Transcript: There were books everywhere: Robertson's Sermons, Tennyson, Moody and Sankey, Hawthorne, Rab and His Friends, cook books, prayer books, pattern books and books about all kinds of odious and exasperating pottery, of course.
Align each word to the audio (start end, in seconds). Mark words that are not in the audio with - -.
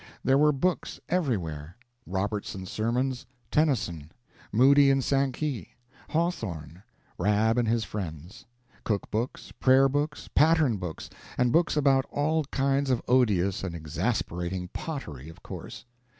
There 0.23 0.39
were 0.39 0.51
books 0.51 0.99
everywhere: 1.09 1.77
Robertson's 2.07 2.71
Sermons, 2.71 3.27
Tennyson, 3.51 4.11
Moody 4.51 4.89
and 4.89 5.03
Sankey, 5.03 5.75
Hawthorne, 6.09 6.81
Rab 7.19 7.59
and 7.59 7.67
His 7.67 7.83
Friends, 7.83 8.43
cook 8.83 9.11
books, 9.11 9.51
prayer 9.59 9.87
books, 9.87 10.27
pattern 10.33 10.77
books 10.77 11.07
and 11.37 11.51
books 11.53 11.77
about 11.77 12.05
all 12.09 12.45
kinds 12.45 12.89
of 12.89 13.03
odious 13.07 13.63
and 13.63 13.75
exasperating 13.75 14.69
pottery, 14.69 15.29
of 15.29 15.43
course. 15.43 15.85